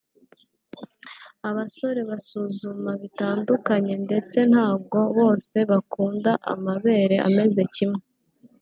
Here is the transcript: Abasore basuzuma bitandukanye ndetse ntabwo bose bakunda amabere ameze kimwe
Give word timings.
Abasore 1.49 2.01
basuzuma 2.09 2.91
bitandukanye 3.01 3.93
ndetse 4.05 4.37
ntabwo 4.51 4.97
bose 5.17 5.57
bakunda 5.71 6.31
amabere 6.53 7.15
ameze 7.29 7.63
kimwe 7.75 8.01